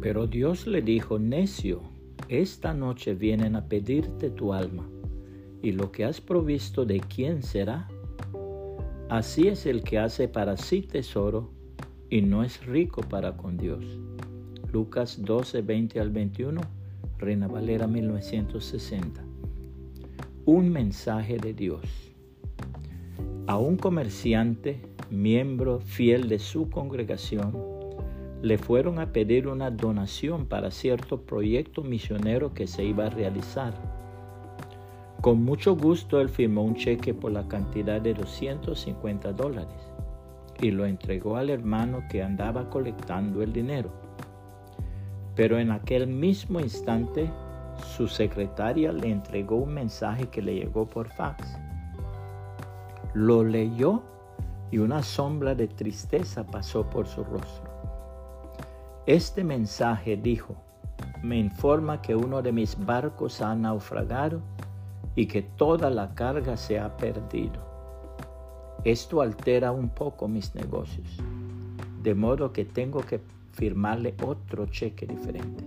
Pero 0.00 0.26
Dios 0.26 0.66
le 0.66 0.80
dijo, 0.80 1.18
necio, 1.18 1.82
esta 2.28 2.72
noche 2.72 3.14
vienen 3.14 3.56
a 3.56 3.66
pedirte 3.66 4.30
tu 4.30 4.54
alma, 4.54 4.88
y 5.62 5.72
lo 5.72 5.92
que 5.92 6.04
has 6.04 6.20
provisto 6.20 6.86
de 6.86 7.00
quién 7.00 7.42
será. 7.42 7.88
Así 9.08 9.48
es 9.48 9.66
el 9.66 9.82
que 9.82 9.98
hace 9.98 10.28
para 10.28 10.56
sí 10.56 10.82
tesoro 10.82 11.50
y 12.08 12.22
no 12.22 12.44
es 12.44 12.64
rico 12.64 13.02
para 13.02 13.36
con 13.36 13.56
Dios. 13.56 13.84
Lucas 14.72 15.20
12, 15.22 15.62
20 15.62 16.00
al 16.00 16.10
21, 16.10 16.60
Reina 17.18 17.48
Valera 17.48 17.86
1960. 17.86 19.22
Un 20.46 20.70
mensaje 20.70 21.36
de 21.36 21.52
Dios. 21.52 21.82
A 23.46 23.58
un 23.58 23.76
comerciante, 23.76 24.80
miembro 25.10 25.80
fiel 25.80 26.28
de 26.28 26.38
su 26.38 26.70
congregación, 26.70 27.69
le 28.42 28.56
fueron 28.56 28.98
a 28.98 29.12
pedir 29.12 29.48
una 29.48 29.70
donación 29.70 30.46
para 30.46 30.70
cierto 30.70 31.20
proyecto 31.20 31.82
misionero 31.82 32.54
que 32.54 32.66
se 32.66 32.84
iba 32.84 33.06
a 33.06 33.10
realizar. 33.10 33.74
Con 35.20 35.44
mucho 35.44 35.76
gusto 35.76 36.20
él 36.20 36.30
firmó 36.30 36.62
un 36.62 36.74
cheque 36.74 37.12
por 37.12 37.32
la 37.32 37.46
cantidad 37.46 38.00
de 38.00 38.14
250 38.14 39.32
dólares 39.34 39.92
y 40.58 40.70
lo 40.70 40.86
entregó 40.86 41.36
al 41.36 41.50
hermano 41.50 42.02
que 42.10 42.22
andaba 42.22 42.70
colectando 42.70 43.42
el 43.42 43.52
dinero. 43.52 43.90
Pero 45.34 45.58
en 45.58 45.70
aquel 45.70 46.06
mismo 46.06 46.60
instante 46.60 47.30
su 47.96 48.08
secretaria 48.08 48.92
le 48.92 49.10
entregó 49.10 49.56
un 49.56 49.74
mensaje 49.74 50.28
que 50.28 50.40
le 50.40 50.54
llegó 50.54 50.86
por 50.86 51.08
fax. 51.08 51.58
Lo 53.12 53.44
leyó 53.44 54.02
y 54.70 54.78
una 54.78 55.02
sombra 55.02 55.54
de 55.54 55.68
tristeza 55.68 56.46
pasó 56.46 56.88
por 56.88 57.06
su 57.06 57.24
rostro. 57.24 57.70
Este 59.06 59.44
mensaje 59.44 60.18
dijo, 60.18 60.56
me 61.22 61.38
informa 61.38 62.02
que 62.02 62.14
uno 62.14 62.42
de 62.42 62.52
mis 62.52 62.76
barcos 62.84 63.40
ha 63.40 63.54
naufragado 63.54 64.42
y 65.16 65.24
que 65.24 65.40
toda 65.40 65.88
la 65.88 66.14
carga 66.14 66.58
se 66.58 66.78
ha 66.78 66.98
perdido. 66.98 67.64
Esto 68.84 69.22
altera 69.22 69.72
un 69.72 69.88
poco 69.88 70.28
mis 70.28 70.54
negocios, 70.54 71.08
de 72.02 72.14
modo 72.14 72.52
que 72.52 72.66
tengo 72.66 73.00
que 73.00 73.22
firmarle 73.52 74.14
otro 74.22 74.66
cheque 74.66 75.06
diferente. 75.06 75.64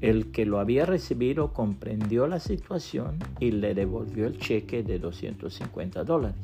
El 0.00 0.32
que 0.32 0.44
lo 0.44 0.58
había 0.58 0.84
recibido 0.84 1.52
comprendió 1.52 2.26
la 2.26 2.40
situación 2.40 3.20
y 3.38 3.52
le 3.52 3.74
devolvió 3.74 4.26
el 4.26 4.38
cheque 4.38 4.82
de 4.82 4.98
250 4.98 6.02
dólares. 6.02 6.36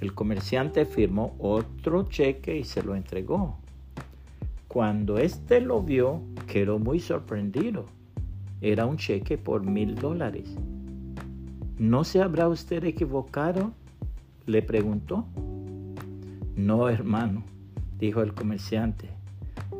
El 0.00 0.14
comerciante 0.14 0.86
firmó 0.86 1.34
otro 1.40 2.04
cheque 2.04 2.56
y 2.56 2.62
se 2.62 2.84
lo 2.84 2.94
entregó 2.94 3.58
cuando 4.68 5.16
éste 5.16 5.62
lo 5.62 5.82
vio, 5.82 6.20
quedó 6.46 6.78
muy 6.78 7.00
sorprendido. 7.00 7.86
Era 8.60 8.84
un 8.84 8.98
cheque 8.98 9.38
por 9.38 9.64
mil 9.64 9.94
dólares. 9.94 10.54
¿No 11.78 12.04
se 12.04 12.20
habrá 12.20 12.48
usted 12.48 12.84
equivocado? 12.84 13.72
le 14.44 14.62
preguntó. 14.62 15.26
No, 16.54 16.88
hermano, 16.88 17.44
dijo 17.98 18.20
el 18.20 18.34
comerciante, 18.34 19.08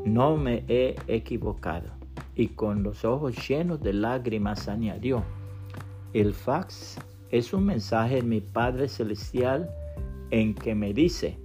no 0.04 0.36
me 0.36 0.64
he 0.68 0.96
equivocado. 1.06 1.90
Y 2.34 2.48
con 2.48 2.82
los 2.82 3.04
ojos 3.04 3.48
llenos 3.48 3.82
de 3.82 3.92
lágrimas 3.92 4.68
añadió, 4.68 5.22
el 6.14 6.32
fax 6.32 6.98
es 7.30 7.52
un 7.52 7.66
mensaje 7.66 8.16
de 8.16 8.22
mi 8.22 8.40
Padre 8.40 8.88
Celestial 8.88 9.68
en 10.30 10.54
que 10.54 10.74
me 10.74 10.94
dice, 10.94 11.38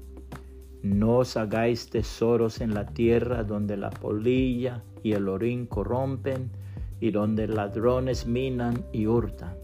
no 0.83 1.19
os 1.19 1.37
hagáis 1.37 1.89
tesoros 1.89 2.61
en 2.61 2.73
la 2.73 2.85
tierra 2.85 3.43
donde 3.43 3.77
la 3.77 3.89
polilla 3.89 4.83
y 5.01 5.13
el 5.13 5.29
orín 5.29 5.65
corrompen 5.65 6.51
y 6.99 7.11
donde 7.11 7.47
ladrones 7.47 8.27
minan 8.27 8.85
y 8.91 9.07
hurtan, 9.07 9.55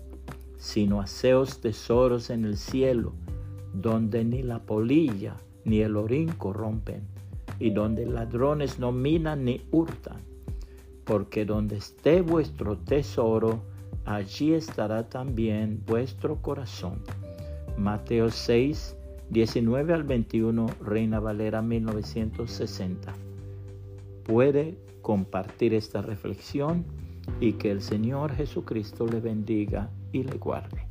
sino 0.58 1.02
haceos 1.02 1.62
tesoros 1.62 2.30
en 2.30 2.46
el 2.46 2.58
cielo 2.58 3.14
donde 3.74 4.24
ni 4.24 4.44
la 4.44 4.60
polilla 4.60 5.36
ni 5.66 5.82
el 5.82 5.98
orín 5.98 6.30
corrompen 6.30 7.04
y 7.60 7.72
donde 7.72 8.06
ladrones 8.06 8.80
no 8.80 8.92
minan 8.92 9.44
ni 9.44 9.62
hurtan, 9.72 10.22
porque 11.04 11.46
donde 11.46 11.78
esté 11.78 12.22
vuestro 12.22 12.78
tesoro, 12.78 13.62
allí 14.06 14.54
estará 14.54 15.10
también 15.10 15.84
vuestro 15.86 16.42
corazón. 16.42 17.02
Mateo 17.78 18.30
6, 18.30 18.96
19 19.30 19.94
al 19.94 20.04
21, 20.04 20.66
Reina 20.82 21.20
Valera 21.20 21.62
1960. 21.62 23.14
Puede 24.24 24.78
compartir 25.02 25.74
esta 25.76 26.02
reflexión 26.02 26.84
y 27.40 27.54
que 27.54 27.70
el 27.70 27.82
Señor 27.82 28.34
Jesucristo 28.34 29.06
le 29.06 29.20
bendiga 29.20 29.92
y 30.12 30.24
le 30.24 30.38
guarde. 30.38 30.88